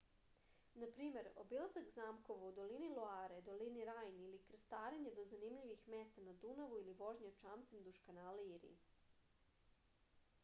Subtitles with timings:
[0.81, 6.33] na primer obilazak zamkova u dolini loare dolini rajne ili krstarenje do zanimljivih mesta na
[6.45, 8.73] dunavu ili vožnja čamcem duž kanala iri